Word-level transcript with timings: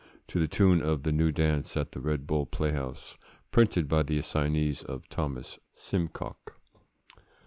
To 0.29 0.39
the 0.39 0.47
tune 0.47 0.81
of 0.81 1.03
the 1.03 1.11
New 1.11 1.31
Dance 1.31 1.77
at 1.77 1.91
the 1.91 1.99
Red 1.99 2.25
Bull 2.25 2.47
Playhouse. 2.47 3.17
Printed 3.51 3.87
by 3.87 4.01
the 4.01 4.17
assignees 4.17 4.81
of 4.81 5.07
Thomas 5.09 5.59
Symcock. 5.75 6.57